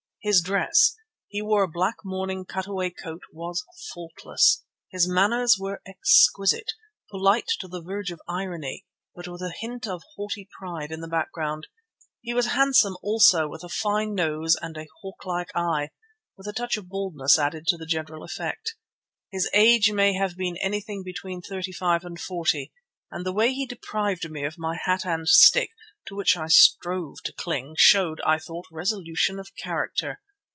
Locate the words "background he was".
11.07-12.51